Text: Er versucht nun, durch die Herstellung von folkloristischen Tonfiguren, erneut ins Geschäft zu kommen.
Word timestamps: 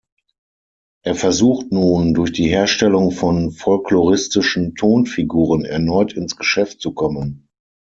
Er 1.05 1.13
versucht 1.13 1.71
nun, 1.71 2.15
durch 2.15 2.31
die 2.33 2.47
Herstellung 2.47 3.11
von 3.11 3.51
folkloristischen 3.51 4.73
Tonfiguren, 4.73 5.63
erneut 5.63 6.13
ins 6.13 6.35
Geschäft 6.37 6.81
zu 6.81 6.91
kommen. 6.95 7.47